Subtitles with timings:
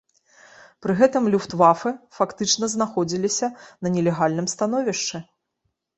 [0.85, 3.47] Пры гэтым люфтвафэ фактычна знаходзіліся
[3.85, 5.17] на нелегальным становішчы.